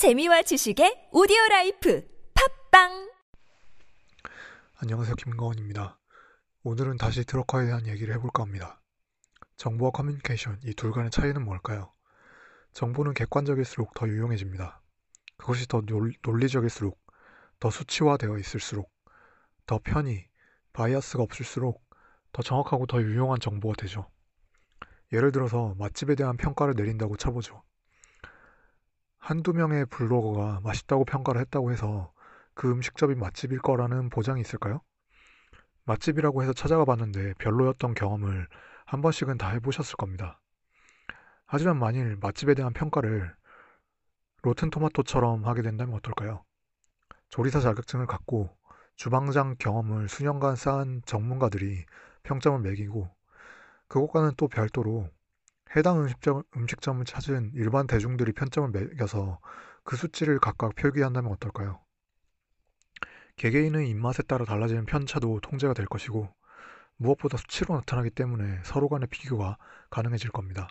재미와 0.00 0.40
지식의 0.40 1.08
오디오 1.12 1.36
life 1.50 2.02
팟빵 2.70 3.10
안녕하세요. 4.76 5.14
김가원입니다. 5.16 6.00
오늘은 6.62 6.96
다시 6.96 7.22
드러커에 7.22 7.66
대한 7.66 7.86
얘기를 7.86 8.14
해볼까 8.14 8.42
합니다. 8.44 8.80
정보와 9.58 9.90
커뮤니케이션 9.90 10.58
이 10.64 10.72
둘 10.72 10.92
간의 10.92 11.10
차이는 11.10 11.44
뭘까요? 11.44 11.92
정보는 12.72 13.12
객관적일수록 13.12 13.92
더 13.92 14.08
유용해집니다. 14.08 14.80
그것이 15.36 15.68
더 15.68 15.82
논, 15.82 16.14
논리적일수록 16.22 16.98
더 17.58 17.68
수치화되어 17.68 18.38
있을수록 18.38 18.90
더 19.66 19.80
편의 19.84 20.24
bias가 20.72 21.22
없을수록 21.22 21.84
더 22.32 22.40
정확하고 22.40 22.86
더 22.86 23.02
유용한 23.02 23.38
정보가 23.38 23.74
되죠. 23.76 24.10
예를 25.12 25.30
들어서 25.30 25.74
맛집에 25.78 26.14
대한 26.14 26.38
평가를 26.38 26.72
내린다고 26.74 27.18
쳐보죠. 27.18 27.62
한두 29.20 29.52
명의 29.52 29.86
블로거가 29.86 30.60
맛있다고 30.64 31.04
평가를 31.04 31.40
했다고 31.42 31.70
해서 31.70 32.12
그 32.54 32.70
음식점이 32.70 33.14
맛집일 33.14 33.60
거라는 33.60 34.08
보장이 34.08 34.40
있을까요? 34.40 34.80
맛집이라고 35.84 36.42
해서 36.42 36.52
찾아가 36.52 36.84
봤는데 36.84 37.34
별로였던 37.34 37.94
경험을 37.94 38.48
한 38.86 39.02
번씩은 39.02 39.38
다 39.38 39.50
해보셨을 39.50 39.96
겁니다. 39.96 40.40
하지만 41.46 41.78
만일 41.78 42.16
맛집에 42.20 42.54
대한 42.54 42.72
평가를 42.72 43.34
로튼 44.42 44.70
토마토처럼 44.70 45.44
하게 45.46 45.62
된다면 45.62 45.96
어떨까요? 45.96 46.44
조리사 47.28 47.60
자격증을 47.60 48.06
갖고 48.06 48.56
주방장 48.96 49.56
경험을 49.58 50.08
수년간 50.08 50.56
쌓은 50.56 51.02
전문가들이 51.04 51.84
평점을 52.22 52.58
매기고 52.60 53.10
그것과는 53.88 54.32
또 54.36 54.48
별도로 54.48 55.08
해당 55.76 56.00
음식점, 56.00 56.42
음식점을 56.56 57.04
찾은 57.04 57.52
일반 57.54 57.86
대중들이 57.86 58.32
편점을 58.32 58.70
매겨서 58.70 59.38
그 59.84 59.96
수치를 59.96 60.40
각각 60.40 60.74
표기한다면 60.74 61.30
어떨까요? 61.32 61.80
개개인의 63.36 63.88
입맛에 63.88 64.22
따라 64.24 64.44
달라지는 64.44 64.84
편차도 64.84 65.40
통제가 65.40 65.72
될 65.74 65.86
것이고 65.86 66.28
무엇보다 66.96 67.38
수치로 67.38 67.76
나타나기 67.76 68.10
때문에 68.10 68.60
서로 68.64 68.88
간의 68.88 69.08
비교가 69.08 69.56
가능해질 69.90 70.30
겁니다. 70.30 70.68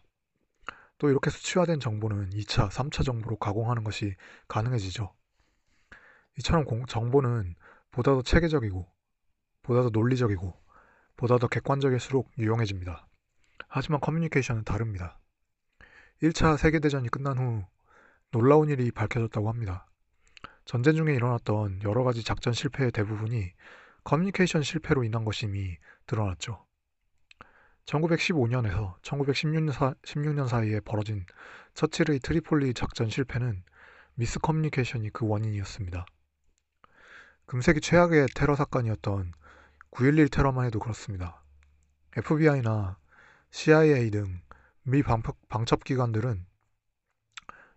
또 0.97 1.09
이렇게 1.09 1.29
수치화된 1.29 1.79
정보는 1.79 2.31
2차, 2.31 2.69
3차 2.69 3.03
정보로 3.03 3.37
가공하는 3.37 3.83
것이 3.83 4.15
가능해지죠. 4.47 5.15
이처럼 6.37 6.65
공, 6.65 6.85
정보는 6.85 7.55
보다 7.91 8.13
더 8.13 8.21
체계적이고 8.21 8.85
보다 9.63 9.81
더 9.81 9.89
논리적이고 9.89 10.53
보다 11.15 11.37
더 11.37 11.47
객관적일수록 11.47 12.31
유용해집니다. 12.37 13.08
하지만 13.69 14.01
커뮤니케이션은 14.01 14.63
다릅니다. 14.63 15.19
1차 16.21 16.57
세계대전이 16.57 17.09
끝난 17.09 17.37
후 17.37 17.63
놀라운 18.31 18.69
일이 18.69 18.91
밝혀졌다고 18.91 19.47
합니다. 19.47 19.85
전쟁 20.65 20.95
중에 20.95 21.13
일어났던 21.13 21.83
여러 21.83 22.03
가지 22.03 22.23
작전 22.23 22.51
실패의 22.51 22.91
대부분이 22.91 23.53
커뮤니케이션 24.03 24.63
실패로 24.63 25.03
인한 25.03 25.23
것임이 25.23 25.77
드러났죠. 26.07 26.65
1915년에서 27.85 28.99
1916년, 29.01 29.71
사, 29.71 29.93
16년 30.03 30.47
사이에 30.47 30.79
벌어진 30.79 31.25
처칠의 31.73 32.19
트리폴리 32.19 32.73
작전 32.73 33.09
실패는 33.09 33.63
미스 34.15 34.39
커뮤니케이션이 34.39 35.09
그 35.11 35.27
원인이었습니다. 35.27 36.05
금세기 37.45 37.81
최악의 37.81 38.27
테러 38.35 38.55
사건이었던 38.55 39.31
9.11 39.91 40.31
테러만 40.31 40.65
해도 40.65 40.79
그렇습니다. 40.79 41.43
FBI나 42.15 42.97
CIA 43.51 44.11
등 44.11 44.41
미 44.89 45.03
방첩기관들은 45.49 46.47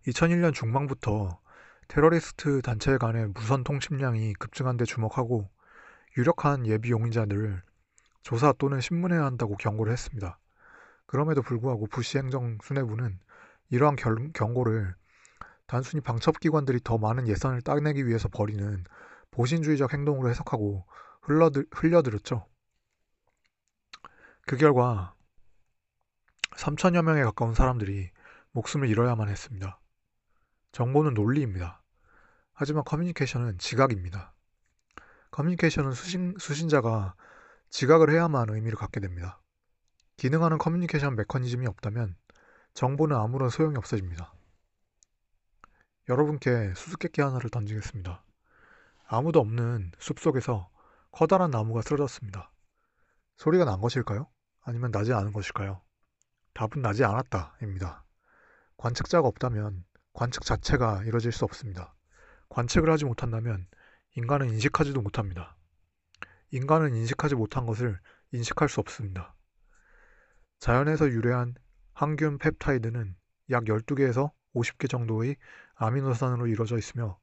2001년 0.06 0.54
중반부터 0.54 1.40
테러리스트 1.88 2.62
단체 2.62 2.96
간의 2.96 3.28
무선 3.34 3.64
통신량이 3.64 4.32
급증한 4.34 4.78
데 4.78 4.86
주목하고 4.86 5.50
유력한 6.16 6.66
예비 6.66 6.90
용의자들을 6.90 7.62
조사 8.22 8.52
또는 8.52 8.80
신문해야 8.80 9.24
한다고 9.24 9.56
경고를 9.56 9.92
했습니다. 9.92 10.38
그럼에도 11.04 11.42
불구하고 11.42 11.86
부시 11.86 12.16
행정 12.16 12.56
수뇌부는 12.62 13.18
이러한 13.68 13.96
결, 13.96 14.32
경고를 14.32 14.94
단순히 15.66 16.00
방첩기관들이 16.00 16.80
더 16.82 16.96
많은 16.96 17.28
예산을 17.28 17.60
따내기 17.60 18.06
위해서 18.06 18.28
벌이는 18.28 18.84
보신주의적 19.32 19.92
행동으로 19.92 20.30
해석하고 20.30 20.86
흘러들, 21.20 21.66
흘려들었죠. 21.72 22.46
그 24.46 24.56
결과 24.56 25.14
3천여 26.56 27.02
명에 27.02 27.22
가까운 27.22 27.54
사람들이 27.54 28.10
목숨을 28.52 28.88
잃어야만 28.88 29.28
했습니다. 29.28 29.80
정보는 30.72 31.14
논리입니다. 31.14 31.82
하지만 32.52 32.84
커뮤니케이션은 32.84 33.58
지각입니다. 33.58 34.34
커뮤니케이션은 35.30 35.92
수신, 35.92 36.34
수신자가 36.38 37.14
지각을 37.70 38.10
해야만 38.10 38.50
의미를 38.50 38.76
갖게 38.76 39.00
됩니다. 39.00 39.40
기능하는 40.16 40.58
커뮤니케이션 40.58 41.16
메커니즘이 41.16 41.66
없다면 41.66 42.16
정보는 42.74 43.16
아무런 43.16 43.48
소용이 43.50 43.76
없어집니다. 43.76 44.32
여러분께 46.08 46.74
수수께끼 46.74 47.22
하나를 47.22 47.50
던지겠습니다. 47.50 48.24
아무도 49.06 49.40
없는 49.40 49.92
숲속에서 49.98 50.68
커다란 51.10 51.50
나무가 51.50 51.82
쓰러졌습니다. 51.82 52.50
소리가 53.36 53.64
난 53.64 53.80
것일까요? 53.80 54.28
아니면 54.62 54.90
나지 54.90 55.12
않은 55.12 55.32
것일까요? 55.32 55.82
답은 56.54 56.82
나지 56.82 57.04
않았다입니다. 57.04 58.04
관측자가 58.76 59.26
없다면 59.28 59.84
관측 60.12 60.44
자체가 60.44 61.04
이뤄질 61.04 61.32
수 61.32 61.44
없습니다. 61.44 61.94
관측을 62.48 62.90
하지 62.90 63.04
못한다면 63.04 63.66
인간은 64.16 64.50
인식하지도 64.50 65.00
못합니다. 65.00 65.56
인간은 66.50 66.94
인식하지 66.94 67.34
못한 67.34 67.64
것을 67.64 67.98
인식할 68.32 68.68
수 68.68 68.80
없습니다. 68.80 69.34
자연에서 70.58 71.08
유래한 71.08 71.54
항균 71.94 72.38
펩타이드는 72.38 73.16
약 73.50 73.64
12개에서 73.64 74.30
50개 74.54 74.88
정도의 74.88 75.36
아미노산으로 75.74 76.46
이루어져 76.46 76.76
있으며 76.76 77.18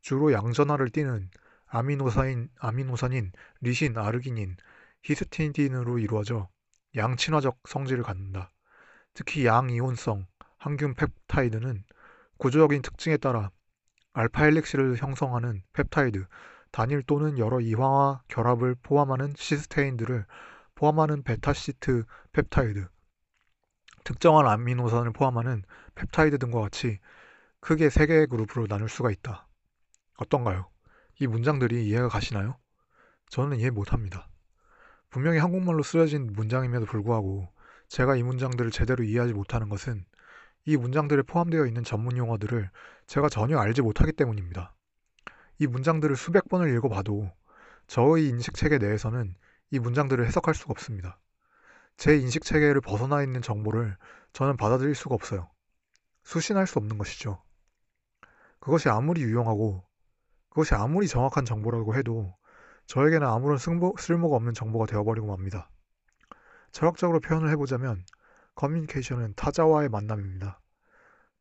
주로 0.00 0.32
양전하를 0.32 0.90
띠는 0.90 1.30
아미노산인, 1.66 2.48
아미노산인 2.58 3.32
리신, 3.60 3.96
아르기닌, 3.96 4.56
히스티딘으로 5.02 5.98
이루어져 5.98 6.48
양친화적 6.98 7.60
성질을 7.68 8.02
갖는다. 8.02 8.52
특히 9.14 9.46
양이온성 9.46 10.26
항균 10.58 10.94
펩타이드는 10.94 11.84
구조적인 12.36 12.82
특징에 12.82 13.16
따라 13.16 13.50
알파 14.12 14.44
helix를 14.44 14.96
형성하는 14.96 15.62
펩타이드, 15.72 16.26
단일 16.70 17.02
또는 17.02 17.38
여러 17.38 17.60
이황화 17.60 18.22
결합을 18.28 18.74
포함하는 18.82 19.32
시스테인들을 19.36 20.26
포함하는 20.74 21.22
베타시트 21.22 22.04
펩타이드, 22.32 22.88
특정한 24.04 24.46
아미노산을 24.46 25.12
포함하는 25.12 25.62
펩타이드 25.94 26.38
등과 26.38 26.60
같이 26.60 26.98
크게 27.60 27.90
세 27.90 28.06
개의 28.06 28.26
그룹으로 28.26 28.66
나눌 28.66 28.88
수가 28.88 29.10
있다. 29.10 29.46
어떤가요? 30.16 30.70
이 31.20 31.26
문장들이 31.26 31.86
이해가 31.86 32.08
가시나요? 32.08 32.58
저는 33.30 33.58
이해 33.58 33.70
못합니다. 33.70 34.28
분명히 35.10 35.38
한국말로 35.38 35.82
쓰여진 35.82 36.32
문장임에도 36.34 36.86
불구하고 36.86 37.48
제가 37.88 38.16
이 38.16 38.22
문장들을 38.22 38.70
제대로 38.70 39.02
이해하지 39.04 39.32
못하는 39.32 39.68
것은 39.68 40.04
이 40.66 40.76
문장들에 40.76 41.22
포함되어 41.22 41.66
있는 41.66 41.82
전문 41.82 42.16
용어들을 42.16 42.70
제가 43.06 43.28
전혀 43.28 43.58
알지 43.58 43.80
못하기 43.80 44.12
때문입니다. 44.12 44.74
이 45.58 45.66
문장들을 45.66 46.14
수백 46.16 46.48
번을 46.48 46.74
읽어봐도 46.76 47.32
저의 47.86 48.28
인식 48.28 48.54
체계 48.54 48.76
내에서는 48.78 49.34
이 49.70 49.78
문장들을 49.78 50.24
해석할 50.26 50.54
수가 50.54 50.72
없습니다. 50.72 51.18
제 51.96 52.16
인식 52.16 52.44
체계를 52.44 52.80
벗어나 52.80 53.22
있는 53.22 53.42
정보를 53.42 53.96
저는 54.32 54.56
받아들일 54.56 54.94
수가 54.94 55.14
없어요. 55.14 55.50
수신할 56.22 56.66
수 56.66 56.78
없는 56.78 56.98
것이죠. 56.98 57.42
그것이 58.60 58.88
아무리 58.88 59.22
유용하고 59.22 59.84
그것이 60.50 60.74
아무리 60.74 61.08
정확한 61.08 61.44
정보라고 61.44 61.94
해도 61.96 62.36
저에게는 62.88 63.26
아무런 63.26 63.58
승보, 63.58 63.96
쓸모가 63.98 64.36
없는 64.36 64.54
정보가 64.54 64.86
되어버리고 64.86 65.26
맙니다. 65.26 65.70
철학적으로 66.72 67.20
표현을 67.20 67.50
해보자면 67.50 68.02
커뮤니케이션은 68.54 69.34
타자와의 69.36 69.90
만남입니다. 69.90 70.58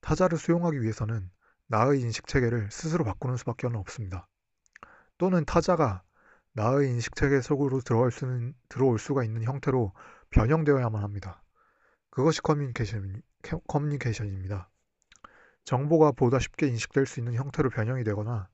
타자를 0.01 0.37
수용하기 0.37 0.81
위해서는 0.81 1.31
나의 1.67 2.01
인식 2.01 2.27
체계를 2.27 2.69
스스로 2.69 3.05
바꾸는 3.05 3.37
수밖에 3.37 3.67
없습니다. 3.67 4.27
또는 5.17 5.45
타자가 5.45 6.03
나의 6.51 6.89
인식 6.89 7.15
체계 7.15 7.39
속으로 7.39 7.79
들어올, 7.79 8.11
수는, 8.11 8.53
들어올 8.67 8.99
수가 8.99 9.23
있는 9.23 9.43
형태로 9.43 9.93
변형되어야만 10.31 11.01
합니다. 11.01 11.41
그것이 12.09 12.41
커뮤니케이션, 12.41 13.21
커뮤니케이션입니다. 13.67 14.69
정보가 15.63 16.11
보다 16.11 16.39
쉽게 16.39 16.67
인식될 16.67 17.05
수 17.05 17.21
있는 17.21 17.35
형태로 17.35 17.69
변형이 17.69 18.03
되거나 18.03 18.49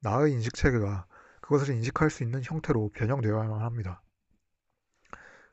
나의 0.00 0.32
인식 0.32 0.54
체계가 0.54 1.06
그것을 1.44 1.74
인식할 1.74 2.08
수 2.08 2.22
있는 2.22 2.42
형태로 2.42 2.88
변형되어야만 2.94 3.60
합니다. 3.60 4.02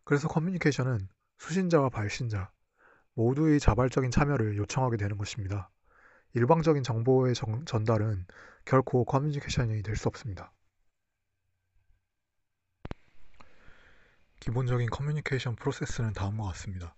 그래서 0.06 0.30
커뮤니케이션은 0.30 1.10
수신자와 1.40 1.90
발신자 1.90 2.50
모두의 3.14 3.60
자발적인 3.60 4.10
참여를 4.10 4.56
요청하게 4.56 4.96
되는 4.96 5.18
것입니다. 5.18 5.70
일방적인 6.34 6.84
정보의 6.84 7.36
정, 7.36 7.66
전달은 7.66 8.26
결코 8.64 9.04
커뮤니케이션이 9.04 9.84
될 9.84 9.98
수 9.98 10.08
없습니다. 10.08 10.54
기본적인 14.40 14.90
커뮤니케이션 14.90 15.58
프로세스는 15.58 16.14
다음과 16.14 16.46
같습니다. 16.46 16.96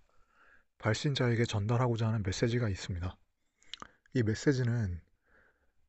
발신자에게 0.77 1.45
전달하고자 1.45 2.09
하는 2.09 2.21
메시지가 2.21 2.69
있습니다. 2.69 3.17
이 4.13 4.21
메시지는 4.21 5.01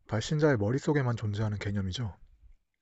발신자의 0.09 0.56
머릿속에만 0.56 1.17
존재하는 1.17 1.59
개념이죠. 1.59 2.24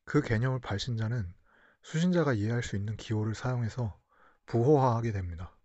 그 0.05 0.21
개념을 0.21 0.61
발신자는 0.61 1.35
수신자가 1.83 2.33
이해할 2.35 2.63
수 2.63 2.77
있는 2.77 2.97
기호를 2.97 3.35
사용해서 3.35 3.99
부호화하게 4.47 5.13
됩니다. 5.13 5.57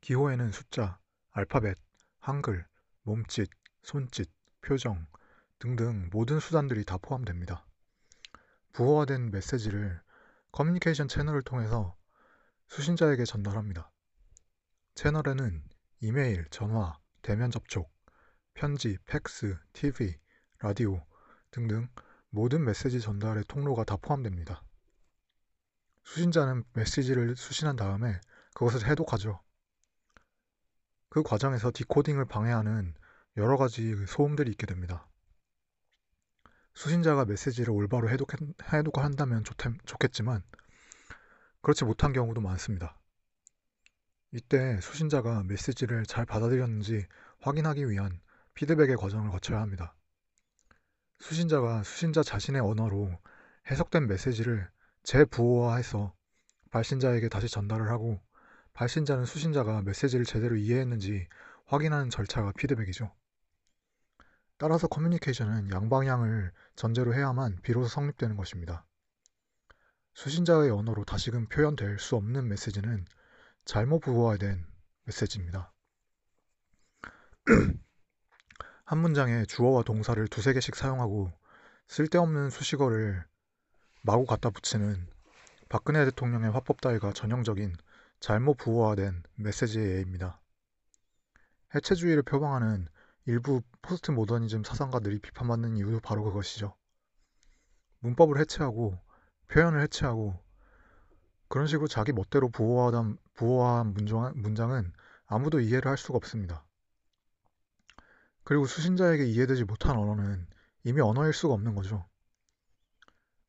기호에는 0.00 0.52
숫자, 0.52 0.98
알파벳, 1.30 1.78
한글, 2.18 2.66
몸짓, 3.02 3.50
손짓, 3.82 4.30
표정 4.60 5.06
등등 5.58 6.08
모든 6.12 6.40
수단들이 6.40 6.84
다 6.84 6.98
포함됩니다. 6.98 7.66
부호화된 8.72 9.30
메시지를 9.30 10.00
커뮤니케이션 10.50 11.08
채널을 11.08 11.42
통해서 11.42 11.96
수신자에게 12.68 13.24
전달합니다. 13.24 13.90
채널에는 14.94 15.62
이메일, 16.00 16.46
전화, 16.50 16.98
대면 17.22 17.50
접촉, 17.50 17.92
편지, 18.54 18.98
팩스, 19.06 19.58
TV, 19.72 20.18
라디오 20.58 21.04
등등 21.50 21.88
모든 22.34 22.64
메시지 22.64 22.98
전달의 22.98 23.44
통로가 23.46 23.84
다 23.84 23.96
포함됩니다. 23.96 24.62
수신자는 26.04 26.64
메시지를 26.72 27.36
수신한 27.36 27.76
다음에 27.76 28.18
그것을 28.54 28.88
해독하죠. 28.88 29.38
그 31.10 31.22
과정에서 31.22 31.70
디코딩을 31.74 32.24
방해하는 32.24 32.94
여러 33.36 33.58
가지 33.58 33.94
소음들이 34.06 34.50
있게 34.50 34.66
됩니다. 34.66 35.06
수신자가 36.72 37.26
메시지를 37.26 37.70
올바로 37.70 38.08
해독, 38.08 38.30
해독한다면 38.72 39.44
좋 39.44 39.98
겠지만 39.98 40.42
그렇지 41.60 41.84
못한 41.84 42.14
경우도 42.14 42.40
많습니다. 42.40 42.98
이때 44.32 44.80
수신자가 44.80 45.42
메시지를 45.42 46.06
잘 46.06 46.24
받아들였는지 46.24 47.06
확인하기 47.40 47.90
위한 47.90 48.22
피드백의 48.54 48.96
과정을 48.96 49.30
거쳐야 49.30 49.60
합니다. 49.60 49.94
수신자가 51.22 51.84
수신자 51.84 52.24
자신의 52.24 52.60
언어로 52.60 53.08
해석된 53.70 54.08
메시지를 54.08 54.68
재부호화해서 55.04 56.12
발신자에게 56.72 57.28
다시 57.28 57.48
전달을 57.48 57.90
하고 57.90 58.20
발신자는 58.72 59.24
수신자가 59.24 59.82
메시지를 59.82 60.24
제대로 60.24 60.56
이해했는지 60.56 61.28
확인하는 61.66 62.10
절차가 62.10 62.50
피드백이죠. 62.58 63.14
따라서 64.58 64.88
커뮤니케이션은 64.88 65.70
양방향을 65.70 66.50
전제로 66.74 67.14
해야만 67.14 67.60
비로소 67.62 67.86
성립되는 67.88 68.36
것입니다. 68.36 68.84
수신자의 70.14 70.70
언어로 70.70 71.04
다시금 71.04 71.46
표현될 71.46 72.00
수 72.00 72.16
없는 72.16 72.48
메시지는 72.48 73.04
잘못 73.64 74.00
부호화된 74.00 74.66
메시지입니다. 75.04 75.72
한 78.92 78.98
문장에 78.98 79.46
주어와 79.46 79.84
동사를 79.84 80.28
두세 80.28 80.52
개씩 80.52 80.76
사용하고 80.76 81.32
쓸데없는 81.88 82.50
수식어를 82.50 83.24
마구 84.02 84.26
갖다 84.26 84.50
붙이는 84.50 85.08
박근혜 85.70 86.04
대통령의 86.04 86.50
화법 86.50 86.82
따위가 86.82 87.14
전형적인 87.14 87.74
잘못 88.20 88.58
부호화된 88.58 89.22
메시지의 89.36 89.96
예입니다. 89.96 90.42
해체주의를 91.74 92.22
표방하는 92.22 92.86
일부 93.24 93.62
포스트 93.80 94.10
모더니즘 94.10 94.62
사상가들이 94.62 95.20
비판받는 95.20 95.78
이유도 95.78 96.00
바로 96.00 96.24
그것이죠. 96.24 96.76
문법을 98.00 98.38
해체하고 98.40 98.98
표현을 99.48 99.80
해체하고 99.80 100.38
그런 101.48 101.66
식으로 101.66 101.88
자기 101.88 102.12
멋대로 102.12 102.50
부호화한, 102.50 103.16
부호화한 103.36 103.94
문장, 103.94 104.34
문장은 104.36 104.92
아무도 105.24 105.60
이해를 105.60 105.90
할 105.90 105.96
수가 105.96 106.18
없습니다. 106.18 106.66
그리고 108.44 108.66
수신자에게 108.66 109.24
이해되지 109.24 109.64
못한 109.64 109.96
언어는 109.96 110.46
이미 110.84 111.00
언어일 111.00 111.32
수가 111.32 111.54
없는 111.54 111.74
거죠. 111.74 112.06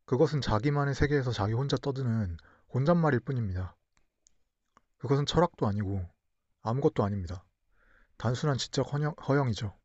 그것은 0.06 0.42
자기만의 0.42 0.94
세계에서 0.94 1.32
자기 1.32 1.54
혼자 1.54 1.78
떠드는 1.78 2.38
혼잣말일 2.74 3.22
뿐입니다. 3.22 3.76
그것은 4.98 5.26
철학도 5.26 5.68
아니고 5.68 6.08
아무것도 6.62 7.04
아닙니다. 7.04 7.44
단순한 8.18 8.58
지적 8.58 8.94
허영, 8.94 9.16
허영이죠. 9.28 9.76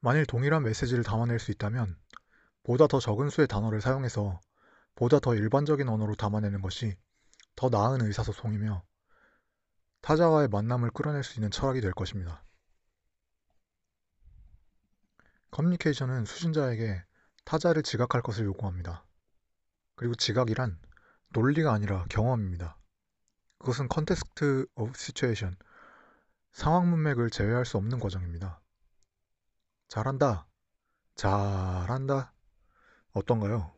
만일 0.00 0.26
동일한 0.26 0.62
메시지를 0.62 1.04
담아낼 1.04 1.38
수 1.38 1.50
있다면 1.50 1.96
보다 2.62 2.86
더 2.86 3.00
적은 3.00 3.30
수의 3.30 3.46
단어를 3.46 3.80
사용해서 3.80 4.40
보다 4.94 5.18
더 5.18 5.34
일반적인 5.34 5.88
언어로 5.88 6.14
담아내는 6.14 6.62
것이 6.62 6.96
더 7.56 7.68
나은 7.68 8.02
의사소통이며 8.02 8.84
타자와의 10.00 10.48
만남을 10.48 10.90
끌어낼 10.90 11.22
수 11.22 11.38
있는 11.38 11.50
철학이 11.50 11.80
될 11.80 11.92
것입니다. 11.92 12.44
커뮤니케이션은 15.50 16.24
수신자에게 16.24 17.04
타자를 17.44 17.82
지각할 17.82 18.22
것을 18.22 18.44
요구합니다. 18.44 19.04
그리고 19.96 20.14
지각이란 20.14 20.78
논리가 21.30 21.72
아니라 21.72 22.04
경험입니다. 22.10 22.78
그것은 23.58 23.88
context 23.88 24.66
of 24.76 24.92
situation, 24.96 25.56
상황 26.52 26.88
문맥을 26.90 27.30
제외할 27.30 27.64
수 27.66 27.76
없는 27.76 27.98
과정입니다. 27.98 28.60
잘한다. 29.88 30.46
잘한다. 31.16 32.32
어떤가요? 33.12 33.72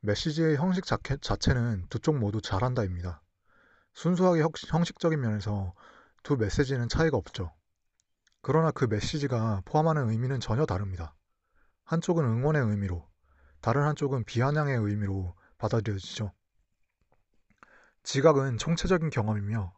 메시지의 0.00 0.56
형식 0.56 0.84
자체는 0.86 1.86
두 1.90 1.98
쪽 1.98 2.16
모두 2.18 2.40
잘한다입니다. 2.40 3.22
순수하게 3.92 4.42
형식적인 4.68 5.20
면에서 5.20 5.74
두 6.22 6.36
메시지는 6.36 6.88
차이가 6.88 7.16
없죠. 7.18 7.52
그러나 8.42 8.70
그 8.70 8.84
메시지가 8.86 9.62
포함하는 9.64 10.08
의미는 10.10 10.40
전혀 10.40 10.64
다릅니다. 10.64 11.14
한쪽은 11.84 12.24
응원의 12.24 12.62
의미로, 12.62 13.08
다른 13.60 13.82
한쪽은 13.82 14.24
비아냥의 14.24 14.76
의미로 14.78 15.34
받아들여지죠. 15.58 16.32
지각은 18.02 18.56
총체적인 18.58 19.10
경험이며 19.10 19.74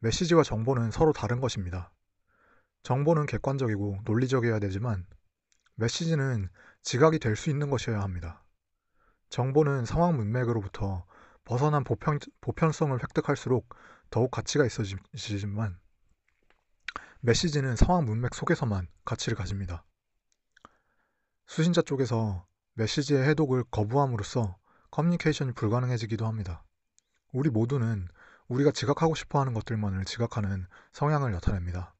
메시지와 0.00 0.42
정보는 0.42 0.90
서로 0.90 1.12
다른 1.12 1.40
것입니다. 1.40 1.92
정보는 2.82 3.26
객관적이고 3.26 4.00
논리적이어야 4.04 4.58
되지만 4.58 5.06
메시지는 5.76 6.48
지각이 6.82 7.20
될 7.20 7.36
수 7.36 7.50
있는 7.50 7.70
것이어야 7.70 8.00
합니다. 8.00 8.42
정보는 9.28 9.84
상황 9.84 10.16
문맥으로부터 10.16 11.06
벗어난 11.44 11.84
보편, 11.84 12.18
보편성을 12.40 13.00
획득할수록 13.00 13.68
더욱 14.10 14.30
가치가 14.32 14.66
있어지지만 14.66 15.78
메시지는 17.24 17.76
상황 17.76 18.04
문맥 18.04 18.34
속에서만 18.34 18.88
가치를 19.04 19.36
가집니다. 19.36 19.84
수신자 21.46 21.80
쪽에서 21.82 22.44
메시지의 22.74 23.22
해독을 23.28 23.62
거부함으로써 23.70 24.58
커뮤니케이션이 24.90 25.52
불가능해지기도 25.52 26.26
합니다. 26.26 26.64
우리 27.32 27.48
모두는 27.48 28.08
우리가 28.48 28.72
지각하고 28.72 29.14
싶어 29.14 29.38
하는 29.38 29.54
것들만을 29.54 30.04
지각하는 30.04 30.66
성향을 30.90 31.30
나타냅니다. 31.30 31.94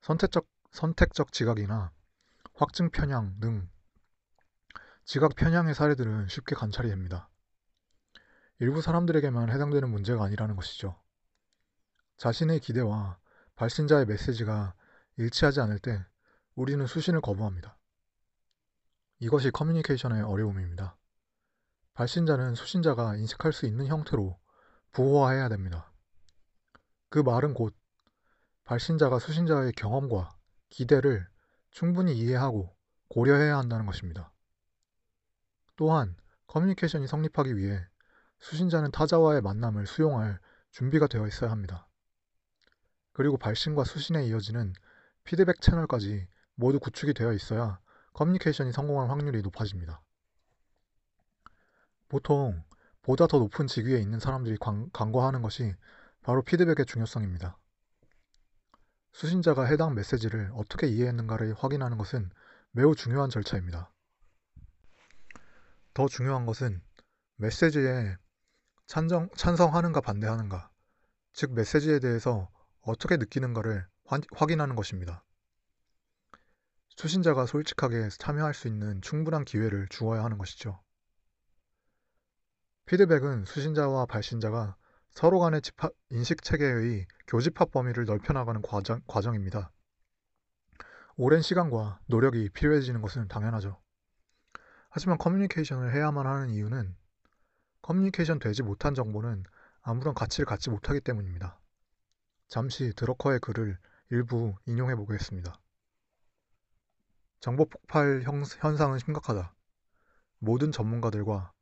선택적, 0.00 0.46
선택적 0.70 1.32
지각이나 1.32 1.90
확증 2.54 2.90
편향 2.90 3.40
등 3.40 3.68
지각 5.04 5.34
편향의 5.34 5.74
사례들은 5.74 6.28
쉽게 6.28 6.54
관찰이 6.54 6.88
됩니다. 6.88 7.28
일부 8.60 8.80
사람들에게만 8.80 9.50
해당되는 9.50 9.90
문제가 9.90 10.22
아니라는 10.22 10.54
것이죠. 10.54 11.02
자신의 12.16 12.60
기대와 12.60 13.18
발신자의 13.60 14.06
메시지가 14.06 14.72
일치하지 15.18 15.60
않을 15.60 15.80
때 15.80 16.02
우리는 16.54 16.86
수신을 16.86 17.20
거부합니다. 17.20 17.76
이것이 19.18 19.50
커뮤니케이션의 19.50 20.22
어려움입니다. 20.22 20.96
발신자는 21.92 22.54
수신자가 22.54 23.16
인식할 23.16 23.52
수 23.52 23.66
있는 23.66 23.86
형태로 23.86 24.40
부호화해야 24.92 25.50
됩니다. 25.50 25.92
그 27.10 27.18
말은 27.18 27.52
곧 27.52 27.76
발신자가 28.64 29.18
수신자의 29.18 29.72
경험과 29.72 30.30
기대를 30.70 31.28
충분히 31.70 32.16
이해하고 32.16 32.74
고려해야 33.10 33.58
한다는 33.58 33.84
것입니다. 33.84 34.32
또한 35.76 36.16
커뮤니케이션이 36.46 37.06
성립하기 37.06 37.58
위해 37.58 37.86
수신자는 38.38 38.90
타자와의 38.92 39.42
만남을 39.42 39.86
수용할 39.86 40.40
준비가 40.70 41.06
되어 41.06 41.26
있어야 41.26 41.50
합니다. 41.50 41.89
그리고 43.12 43.36
발신과 43.36 43.84
수신에 43.84 44.24
이어지는 44.26 44.72
피드백 45.24 45.60
채널까지 45.60 46.28
모두 46.54 46.78
구축이 46.78 47.14
되어 47.14 47.32
있어야 47.32 47.80
커뮤니케이션이 48.12 48.72
성공할 48.72 49.10
확률이 49.10 49.42
높아집니다. 49.42 50.02
보통 52.08 52.62
보다 53.02 53.26
더 53.26 53.38
높은 53.38 53.66
직위에 53.66 53.98
있는 53.98 54.20
사람들이 54.20 54.56
관, 54.58 54.90
간과하는 54.92 55.42
것이 55.42 55.74
바로 56.22 56.42
피드백의 56.42 56.86
중요성입니다. 56.86 57.56
수신자가 59.12 59.64
해당 59.64 59.94
메시지를 59.94 60.50
어떻게 60.54 60.86
이해했는가를 60.86 61.54
확인하는 61.54 61.98
것은 61.98 62.30
매우 62.72 62.94
중요한 62.94 63.30
절차입니다. 63.30 63.92
더 65.94 66.08
중요한 66.08 66.46
것은 66.46 66.82
메시지에 67.36 68.16
찬정, 68.86 69.30
찬성하는가 69.36 70.00
반대하는가, 70.00 70.70
즉 71.32 71.52
메시지에 71.54 72.00
대해서 72.00 72.50
어떻게 72.82 73.16
느끼는가를 73.16 73.86
확인하는 74.34 74.74
것입니다. 74.74 75.24
수신자가 76.88 77.46
솔직하게 77.46 78.08
참여할 78.18 78.52
수 78.54 78.68
있는 78.68 79.00
충분한 79.00 79.44
기회를 79.44 79.88
주어야 79.88 80.24
하는 80.24 80.38
것이죠. 80.38 80.82
피드백은 82.86 83.44
수신자와 83.44 84.06
발신자가 84.06 84.76
서로 85.10 85.38
간의 85.38 85.62
집합, 85.62 85.92
인식 86.10 86.42
체계의 86.42 87.06
교집합 87.26 87.70
범위를 87.70 88.04
넓혀나가는 88.04 88.60
과정, 88.62 89.00
과정입니다. 89.06 89.70
오랜 91.16 91.42
시간과 91.42 92.00
노력이 92.06 92.48
필요해지는 92.50 93.00
것은 93.02 93.28
당연하죠. 93.28 93.80
하지만 94.88 95.18
커뮤니케이션을 95.18 95.94
해야만 95.94 96.26
하는 96.26 96.50
이유는 96.50 96.96
커뮤니케이션 97.82 98.38
되지 98.38 98.62
못한 98.62 98.94
정보는 98.94 99.44
아무런 99.82 100.14
가치를 100.14 100.46
갖지 100.46 100.70
못하기 100.70 101.00
때문입니다. 101.00 101.59
잠시 102.50 102.92
드러커의 102.96 103.38
글을 103.38 103.78
일부 104.10 104.56
인용해 104.66 104.96
보겠습니다. 104.96 105.60
정보 107.38 107.64
폭발 107.64 108.22
현상은 108.22 108.98
심각하다. 108.98 109.54
모든 110.40 110.72
전문가들과 110.72 111.52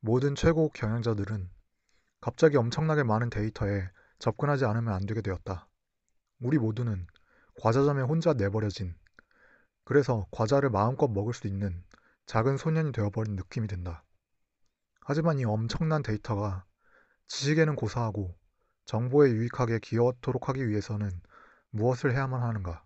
모든 0.00 0.34
최고 0.34 0.68
경영자들은 0.70 1.48
갑자기 2.20 2.56
엄청나게 2.56 3.04
많은 3.04 3.30
데이터에 3.30 3.88
접근하지 4.18 4.64
않으면 4.64 4.92
안 4.92 5.06
되게 5.06 5.20
되었다. 5.20 5.68
우리 6.40 6.58
모두는 6.58 7.06
과자점에 7.60 8.02
혼자 8.02 8.32
내버려진 8.32 8.96
그래서 9.84 10.26
과자를 10.32 10.70
마음껏 10.70 11.06
먹을 11.06 11.34
수 11.34 11.46
있는 11.46 11.84
작은 12.26 12.56
소년이 12.56 12.90
되어버린 12.90 13.36
느낌이 13.36 13.68
든다. 13.68 14.02
하지만 15.02 15.38
이 15.38 15.44
엄청난 15.44 16.02
데이터가 16.02 16.64
지식에는 17.28 17.76
고사하고 17.76 18.41
정보에 18.84 19.30
유익하게 19.30 19.78
기여토록 19.78 20.48
하기 20.48 20.68
위해서는 20.68 21.10
무엇을 21.70 22.12
해야만 22.12 22.42
하는가? 22.42 22.84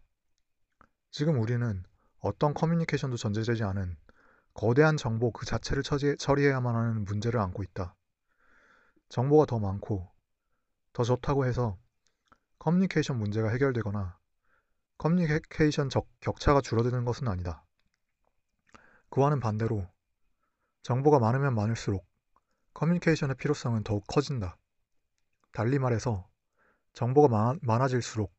지금 1.11 1.41
우리는 1.41 1.83
어떤 2.21 2.55
커뮤니케이션도 2.55 3.17
전제되지 3.17 3.65
않은 3.65 3.97
거대한 4.55 4.97
정보 4.97 5.33
그 5.33 5.47
자체를 5.47 5.83
처리해야만 5.83 6.75
하는 6.75 7.05
문제를 7.05 7.41
안고 7.41 7.63
있다. 7.63 7.95
정보가 9.09 9.47
더 9.47 9.59
많고 9.59 10.11
더 10.93 11.05
좋다고 11.05 11.47
해서 11.47 11.79
커뮤니케이션 12.59 13.19
문제가 13.19 13.51
해결되거나 13.51 14.19
커뮤니케이션 14.99 15.89
적, 15.91 16.09
격차가 16.21 16.61
줄어드는 16.61 17.05
것은 17.05 17.29
아니다. 17.29 17.65
그와는 19.11 19.41
반대로 19.41 19.87
정보가 20.83 21.19
많으면 21.19 21.55
많을수록 21.55 22.07
커뮤니케이션의 22.75 23.37
필요성은 23.37 23.85
더욱 23.85 24.05
커진다. 24.07 24.57
달리 25.57 25.79
말해서 25.79 26.29
정보가 26.93 27.29
많아, 27.29 27.59
많아질수록 27.63 28.31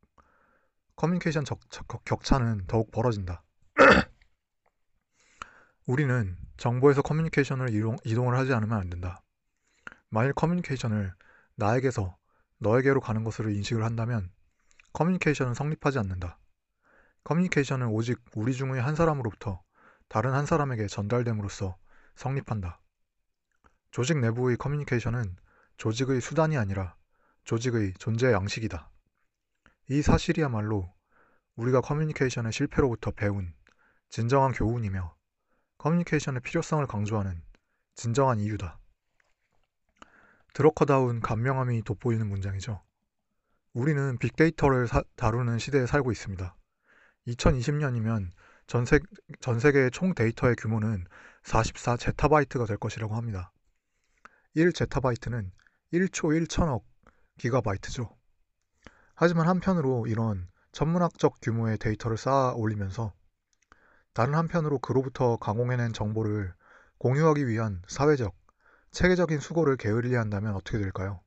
커뮤니케이션 0.96 1.46
적, 1.46 1.60
적, 1.72 1.88
격차는 2.06 2.68
더욱 2.68 2.92
벌어진다. 2.92 3.44
우리는 5.88 6.38
정보에서 6.58 7.02
커뮤니케이션을 7.02 7.74
이동, 7.74 7.96
이동을 8.04 8.38
하지 8.38 8.54
않으면 8.54 8.78
안 8.78 8.92
된다. 8.92 9.24
만일 10.10 10.32
커뮤니케이션을 10.34 11.12
나에게서 11.56 12.16
너에게로 12.60 13.02
가는 13.02 13.24
것으로 13.24 13.50
인식을 13.50 13.84
한다면 13.84 14.30
커뮤니케이션은 14.94 15.56
성립하지 15.56 15.98
않는다. 15.98 16.38
커뮤니케이션은 17.24 17.88
오직 17.88 18.24
우리 18.36 18.54
중의 18.54 18.80
한 18.80 18.94
사람으로부터 18.94 19.64
다른 20.08 20.36
한 20.36 20.46
사람에게 20.46 20.86
전달됨으로써 20.86 21.78
성립한다. 22.14 22.80
조직 23.90 24.20
내부의 24.20 24.58
커뮤니케이션은 24.58 25.36
조직의 25.78 26.22
수단이 26.22 26.60
아니라 26.60 26.96
조직의 27.48 27.94
존재 27.98 28.34
양식이다. 28.34 28.90
이 29.90 30.02
사실이야말로 30.02 30.94
우리가 31.56 31.80
커뮤니케이션의 31.80 32.52
실패로부터 32.52 33.12
배운 33.12 33.54
진정한 34.10 34.52
교훈이며 34.52 35.16
커뮤니케이션의 35.78 36.42
필요성을 36.42 36.86
강조하는 36.88 37.42
진정한 37.96 38.42
이유다. 38.42 38.78
드러커다운 40.54 41.22
간명함이 41.22 41.84
돋보이는 41.84 42.28
문장이죠. 42.28 42.84
우리는 43.72 44.18
빅데이터를 44.18 44.90
사, 44.90 45.02
다루는 45.16 45.58
시대에 45.58 45.86
살고 45.86 46.12
있습니다. 46.12 46.54
2020년이면 47.28 48.32
전, 48.68 48.84
세, 48.84 49.00
전 49.40 49.62
세계의 49.62 49.92
총 49.92 50.14
데이터의 50.14 50.58
규모는 50.58 51.06
44제타바이트가 51.44 52.68
될 52.68 52.76
것이라고 52.76 53.16
합니다. 53.16 53.54
1제타바이트는 54.58 55.52
1조 55.94 56.46
1천억 56.46 56.84
기가바이트죠. 57.38 58.10
하지만 59.16 59.48
한편으로 59.48 60.08
이런 60.08 60.48
천문학적 60.72 61.38
규모의 61.42 61.78
데이터를 61.78 62.18
쌓아 62.18 62.54
올리면서 62.54 63.14
다른 64.14 64.36
한편으로 64.36 64.80
그로부터 64.80 65.38
가공해낸 65.38 65.94
정보를 65.94 66.54
공유하기 66.98 67.48
위한 67.48 67.82
사회적, 67.88 68.36
체계적인 68.92 69.40
수고를 69.40 69.78
게을리해 69.78 70.16
한다면 70.18 70.56
어떻게 70.56 70.78
될까요? 70.80 71.22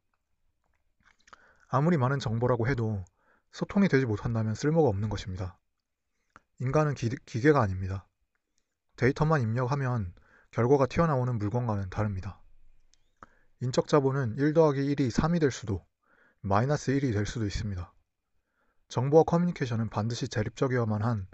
아무리 1.69 1.97
많은 1.97 2.19
정보라고 2.19 2.67
해도 2.67 3.05
소통이 3.53 3.89
되지 3.89 4.07
못한다면 4.07 4.55
쓸모가 4.55 4.89
없는 4.89 5.09
것입니다. 5.09 5.59
인간은 6.59 6.95
기, 6.95 7.09
기계가 7.27 7.63
아닙니다. 7.63 8.07
데이터만 8.97 9.41
입력하면 9.41 10.13
결과가 10.51 10.87
튀어나오는 10.87 11.39
물건과는 11.39 11.91
다릅니다. 11.91 12.41
인적 13.61 13.89
자본은 13.89 14.37
1 14.37 14.53
더하기 14.53 14.95
1이 14.95 15.11
3이 15.11 15.41
될 15.41 15.51
수도 15.51 15.85
마이너스 16.43 16.93
1이 16.93 17.13
될 17.13 17.27
수도 17.27 17.45
있습니다. 17.45 17.93
정보와 18.89 19.25
커뮤니케이션은 19.25 19.91
반드시 19.91 20.27
대립적이어야만 20.29 21.03
한 21.03 21.27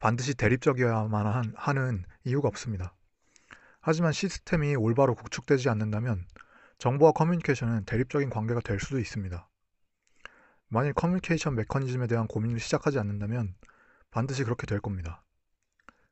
반드시 0.00 0.34
대립적이어야만 0.34 1.54
하는 1.54 2.04
이유가 2.24 2.48
없습니다. 2.48 2.92
하지만 3.80 4.10
시스템이 4.10 4.74
올바로 4.74 5.14
구축되지 5.14 5.68
않는다면 5.68 6.26
정보와 6.78 7.12
커뮤니케이션은 7.12 7.84
대립적인 7.84 8.30
관계가 8.30 8.60
될 8.62 8.80
수도 8.80 8.98
있습니다. 8.98 9.48
만일 10.66 10.92
커뮤니케이션 10.92 11.54
메커니즘에 11.54 12.08
대한 12.08 12.26
고민을 12.26 12.58
시작하지 12.58 12.98
않는다면 12.98 13.54
반드시 14.10 14.42
그렇게 14.42 14.66
될 14.66 14.80
겁니다. 14.80 15.22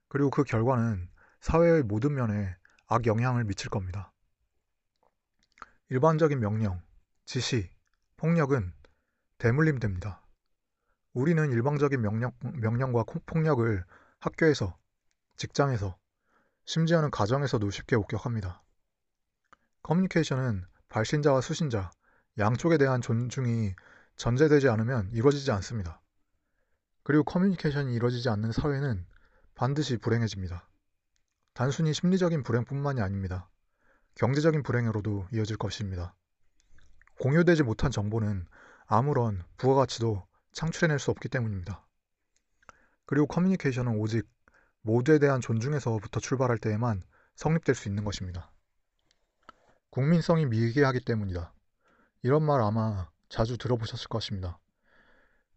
그리고 0.07 0.31
그 0.31 0.45
결과는 0.45 1.11
사회의 1.41 1.83
모든 1.83 2.15
면에 2.15 2.55
악 2.87 3.07
영향을 3.07 3.43
미칠 3.43 3.71
겁니다. 3.71 4.13
일반적인 5.89 6.39
명령, 6.39 6.81
지시, 7.33 7.71
폭력은 8.17 8.73
대물림됩니다. 9.39 10.27
우리는 11.13 11.53
일방적인 11.53 12.01
명령, 12.01 12.33
명령 12.55 12.93
과 12.93 13.05
폭력을 13.05 13.85
학교에서, 14.19 14.77
직장에서, 15.37 15.97
심지어는 16.65 17.13
가정에서도 17.13 17.71
쉽게 17.71 17.95
옥격합니다. 17.95 18.65
커뮤니케이션은 19.85 20.65
발신자와 20.89 21.41
수신자, 21.41 21.93
양쪽에 22.37 22.79
대한 22.79 23.01
존중이 23.01 23.77
전제되지 24.17 24.69
않으면 24.69 25.13
이루어지지 25.13 25.53
않습니다. 25.53 26.03
그리고 27.05 27.23
커뮤니케이션이 27.23 27.95
이루어지지 27.95 28.29
않는 28.29 28.51
사회는 28.51 29.07
반드시 29.55 29.99
불행해집니다. 29.99 30.69
단순히 31.55 31.95
심리적인 31.95 32.43
불행뿐만이 32.43 33.01
아닙니다. 33.01 33.49
경제적인 34.17 34.65
불행으로도 34.65 35.29
이어질 35.33 35.59
것입니다. 35.59 36.17
공유되지 37.21 37.65
못한 37.65 37.91
정보는 37.91 38.47
아무런 38.87 39.45
부가가치도 39.59 40.27
창출해낼 40.53 40.99
수 40.99 41.11
없기 41.11 41.29
때문입니다. 41.29 41.87
그리고 43.05 43.27
커뮤니케이션은 43.27 43.99
오직 43.99 44.27
모두에 44.81 45.19
대한 45.19 45.43
존중에서부터 45.43 46.19
출발할 46.19 46.57
때에만 46.57 47.03
성립될 47.35 47.75
수 47.75 47.89
있는 47.89 48.05
것입니다. 48.05 48.51
국민성이 49.91 50.47
미개하기 50.47 51.01
때문이다. 51.05 51.53
이런 52.23 52.43
말 52.43 52.63
아마 52.63 53.11
자주 53.29 53.59
들어보셨을 53.59 54.09
것입니다. 54.09 54.59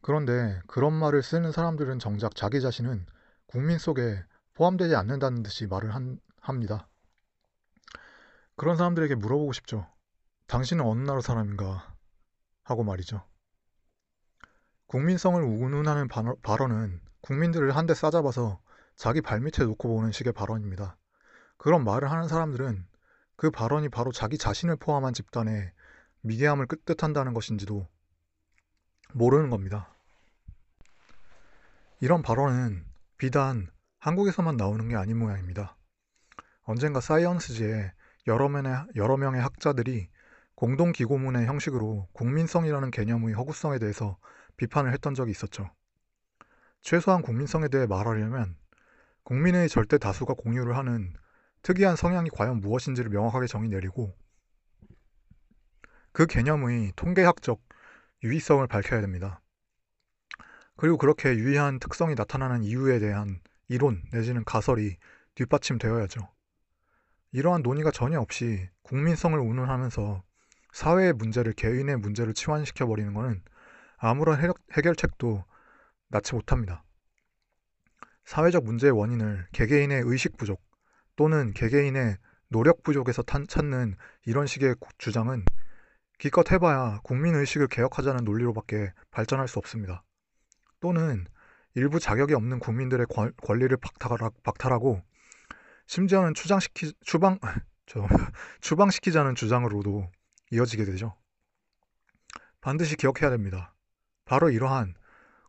그런데 0.02 0.60
그런 0.68 0.92
말을 0.92 1.24
쓰는 1.24 1.54
사람들은 1.54 2.00
정작 2.00 2.36
자기 2.36 2.60
자신은 2.60 3.06
국민 3.46 3.78
속에 3.78 4.22
포함되지 4.56 4.96
않는다는 4.98 5.44
듯이 5.44 5.68
말을 5.68 5.96
한, 5.96 6.20
합니다. 6.42 6.90
그런 8.58 8.76
사람들에게 8.76 9.16
물어보고 9.16 9.54
싶죠. 9.54 9.88
당신은 10.54 10.86
어느 10.86 11.02
나라 11.02 11.20
사람인가? 11.20 11.96
하고 12.62 12.84
말이죠. 12.84 13.26
국민성을 14.86 15.42
운운하는 15.42 16.08
발언은 16.44 17.02
국민들을 17.22 17.76
한대 17.76 17.96
싸잡아서 17.96 18.62
자기 18.96 19.22
발밑에 19.22 19.66
놓고 19.66 19.88
보는 19.88 20.12
식의 20.12 20.34
발언입니다. 20.34 20.96
그런 21.58 21.84
말을 21.84 22.12
하는 22.12 22.28
사람들은 22.28 22.86
그 23.36 23.50
발언이 23.50 23.90
바로 23.90 24.12
자기 24.12 24.38
자신을 24.38 24.76
포함한 24.76 25.16
집단의 25.16 25.74
미개함을 26.22 26.68
뜻한다는 26.86 27.34
것인지도 27.34 27.88
모르는 29.12 29.50
겁니다. 29.50 29.92
이런 32.00 32.22
발언은 32.22 32.86
비단 33.18 33.72
한국에서만 33.98 34.58
나오는 34.58 34.88
게 34.88 34.96
아닌 34.98 35.18
모양입니다. 35.18 35.76
언젠가 36.62 37.02
사이언스지에 37.02 37.92
여러 38.28 38.50
명의 38.50 39.42
학자들이 39.42 40.13
공동기고문의 40.64 41.46
형식으로 41.46 42.08
국민성이라는 42.14 42.90
개념의 42.92 43.34
허구성에 43.34 43.80
대해서 43.80 44.18
비판을 44.56 44.94
했던 44.94 45.14
적이 45.14 45.32
있었죠. 45.32 45.70
최소한 46.80 47.22
국민성에 47.22 47.68
대해 47.68 47.86
말하려면 47.86 48.56
국민의 49.24 49.68
절대 49.68 49.98
다수가 49.98 50.36
공유를 50.36 50.78
하는 50.78 51.14
특이한 51.64 51.98
성향이 51.98 52.30
과연 52.30 52.62
무엇인지를 52.62 53.10
명확하게 53.10 53.48
정의 53.48 53.68
내리고 53.68 54.16
그 56.14 56.28
개념의 56.28 56.94
통계학적 56.96 57.62
유의성을 58.24 58.66
밝혀야 58.66 59.02
됩니다. 59.02 59.42
그리고 60.78 60.98
그렇게 60.98 61.36
유의한 61.36 61.78
특성이 61.82 62.16
나타나는 62.16 62.64
이유에 62.64 63.00
대한 63.00 63.42
이론 63.68 64.02
내지는 64.14 64.46
가설이 64.46 64.96
뒷받침되어야죠. 65.36 66.22
이러한 67.34 67.64
논의가 67.64 67.92
전혀 67.92 68.22
없이 68.22 68.70
국민성을 68.84 69.38
운운하면서 69.38 70.24
사회의 70.74 71.14
문제를 71.14 71.54
개인의 71.54 71.98
문제로 71.98 72.34
치환시켜 72.34 72.88
버리는 72.88 73.14
것은 73.14 73.42
아무런 73.98 74.40
해결책도 74.74 75.46
낳지 76.10 76.34
못합니다. 76.34 76.84
사회적 78.26 78.64
문제의 78.64 78.92
원인을 78.92 79.48
개개인의 79.52 80.02
의식 80.06 80.36
부족 80.36 80.62
또는 81.16 81.54
개개인의 81.54 82.18
노력 82.50 82.82
부족에서 82.82 83.22
찾는 83.24 83.96
이런 84.26 84.48
식의 84.48 84.76
주장은 84.98 85.46
기껏 86.18 86.52
해봐야 86.52 87.02
국민의식을 87.04 87.68
개혁하자는 87.68 88.24
논리로밖에 88.24 88.94
발전할 89.12 89.48
수 89.48 89.60
없습니다. 89.60 90.04
또는 90.80 91.26
일부 91.76 92.00
자격이 92.00 92.34
없는 92.34 92.60
국민들의 92.60 93.06
권리를 93.44 93.78
박탈하고 94.44 95.04
심지어는 95.86 96.34
추장시키, 96.34 96.94
추방, 97.02 97.40
저, 97.86 98.08
추방시키자는 98.62 99.36
주장으로도 99.36 100.10
이어지게 100.54 100.86
되죠. 100.86 101.16
반드시 102.62 102.96
기억해야 102.96 103.30
됩니다. 103.30 103.76
바로 104.26 104.50
이러한 104.50 104.96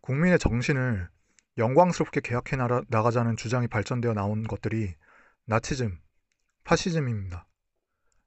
국민의 0.01 0.39
정신을 0.39 1.09
영광스럽게 1.57 2.21
개혁해 2.21 2.57
나가자는 2.89 3.37
주장이 3.37 3.69
발전되어 3.69 4.13
나온 4.15 4.43
것들이 4.43 4.95
나치즘, 5.45 6.01
파시즘입니다. 6.65 7.47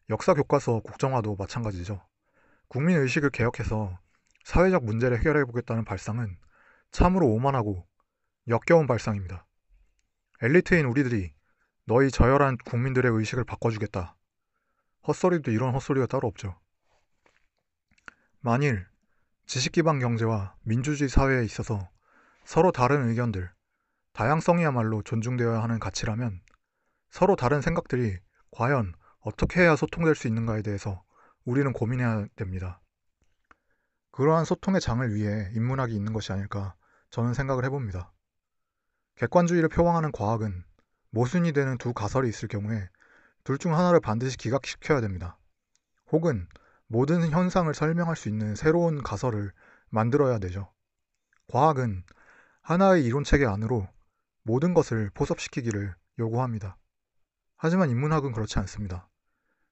역사 0.09 0.33
교과서 0.33 0.79
국정화도 0.79 1.35
마찬가지죠. 1.35 2.01
국민 2.69 2.97
의식을 2.97 3.31
개혁해서 3.31 3.99
사회적 4.45 4.85
문제를 4.85 5.17
해결해 5.19 5.43
보겠다는 5.45 5.83
발상은 5.83 6.37
참으로 6.91 7.27
오만하고 7.27 7.85
역겨운 8.47 8.87
발상입니다. 8.87 9.45
엘리트인 10.41 10.85
우리들이 10.85 11.33
너희 11.85 12.09
저열한 12.09 12.57
국민들의 12.59 13.11
의식을 13.11 13.43
바꿔주겠다. 13.43 14.15
헛소리도 15.07 15.51
이런 15.51 15.73
헛소리가 15.73 16.05
따로 16.05 16.27
없죠. 16.27 16.57
만일 18.47 18.87
지식기반 19.45 19.99
경제와 19.99 20.55
민주주의 20.63 21.09
사회에 21.09 21.43
있어서 21.43 21.89
서로 22.45 22.71
다른 22.71 23.09
의견들, 23.09 23.51
다양성이야말로 24.13 25.01
존중되어야 25.01 25.61
하는 25.61 25.79
가치라면 25.79 26.39
서로 27.09 27.35
다른 27.35 27.59
생각들이 27.59 28.17
과연 28.51 28.93
어떻게 29.19 29.59
해야 29.59 29.75
소통될 29.75 30.15
수 30.15 30.29
있는가에 30.29 30.61
대해서 30.61 31.03
우리는 31.43 31.73
고민해야 31.73 32.27
됩니다. 32.37 32.79
그러한 34.11 34.45
소통의 34.45 34.79
장을 34.79 35.13
위해 35.13 35.51
인문학이 35.53 35.93
있는 35.93 36.13
것이 36.13 36.31
아닐까 36.31 36.73
저는 37.09 37.33
생각을 37.33 37.65
해봅니다. 37.65 38.13
객관주의를 39.15 39.67
표방하는 39.67 40.13
과학은 40.13 40.63
모순이 41.09 41.51
되는 41.51 41.77
두 41.77 41.91
가설이 41.91 42.29
있을 42.29 42.47
경우에 42.47 42.87
둘 43.43 43.57
중 43.57 43.75
하나를 43.75 43.99
반드시 43.99 44.37
기각시켜야 44.37 45.01
됩니다. 45.01 45.37
혹은 46.13 46.47
모든 46.87 47.29
현상을 47.29 47.73
설명할 47.73 48.15
수 48.15 48.29
있는 48.29 48.55
새로운 48.55 49.03
가설을 49.03 49.51
만들어야 49.89 50.39
되죠. 50.39 50.71
과학은 51.47 52.03
하나의 52.61 53.05
이론체계 53.05 53.45
안으로 53.45 53.87
모든 54.43 54.73
것을 54.73 55.09
포섭시키기를 55.13 55.95
요구합니다. 56.19 56.77
하지만 57.57 57.89
인문학은 57.89 58.31
그렇지 58.31 58.59
않습니다. 58.59 59.09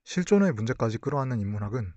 실존의 0.04 0.54
문제까지 0.54 0.98
끌어안는 0.98 1.40
인문학은 1.40 1.94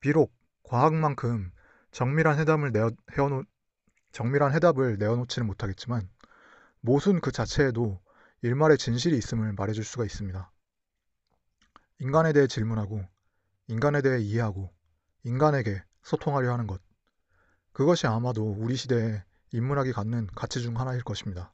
비록 0.00 0.32
과학만큼 0.64 1.52
정밀한 1.92 2.38
해답을 2.38 2.72
내어, 2.72 2.90
해어놓, 3.16 3.46
정밀한 4.12 4.52
해답을 4.54 4.98
내어놓지는 4.98 5.46
못하겠지만 5.46 6.08
모순 6.80 7.20
그 7.20 7.32
자체에도 7.32 8.00
일말의 8.42 8.78
진실이 8.78 9.16
있음을 9.16 9.52
말해줄 9.52 9.84
수가 9.84 10.04
있습니다. 10.04 10.50
인간에 11.98 12.32
대해 12.32 12.46
질문하고 12.46 13.04
인간에 13.70 14.02
대해 14.02 14.18
이해하고 14.20 14.72
인간에게 15.22 15.82
소통하려 16.02 16.52
하는 16.52 16.66
것. 16.66 16.82
그것이 17.72 18.08
아마도 18.08 18.50
우리 18.50 18.74
시대에 18.74 19.22
인문학이 19.52 19.92
갖는 19.92 20.26
가치 20.34 20.60
중 20.60 20.78
하나일 20.78 21.04
것입니다. 21.04 21.52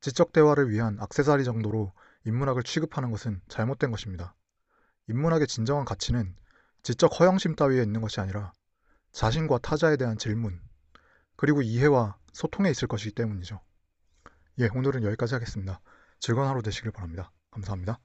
지적 0.00 0.32
대화를 0.32 0.70
위한 0.70 0.96
악세사리 1.00 1.42
정도로 1.42 1.92
인문학을 2.26 2.62
취급하는 2.62 3.10
것은 3.10 3.40
잘못된 3.48 3.90
것입니다. 3.90 4.36
인문학의 5.08 5.48
진정한 5.48 5.84
가치는 5.84 6.36
지적 6.84 7.18
허영심 7.18 7.56
따위에 7.56 7.82
있는 7.82 8.00
것이 8.00 8.20
아니라 8.20 8.52
자신과 9.10 9.58
타자에 9.58 9.96
대한 9.96 10.18
질문, 10.18 10.60
그리고 11.34 11.60
이해와 11.60 12.16
소통에 12.32 12.70
있을 12.70 12.86
것이기 12.86 13.14
때문이죠. 13.16 13.60
예, 14.60 14.68
오늘은 14.72 15.02
여기까지 15.02 15.34
하겠습니다. 15.34 15.80
즐거운 16.20 16.46
하루 16.46 16.62
되시길 16.62 16.92
바랍니다. 16.92 17.32
감사합니다. 17.50 17.98